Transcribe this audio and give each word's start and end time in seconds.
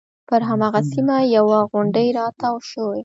پر 0.29 0.41
هماغه 0.49 0.81
سیمه 0.91 1.17
یوه 1.35 1.59
غونډۍ 1.71 2.07
راتاو 2.19 2.55
شوې. 2.69 2.99